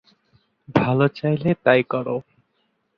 ভালো 0.75 1.05
চাইলে 1.09 1.51
তাই 1.63 1.81
করো। 1.83 2.15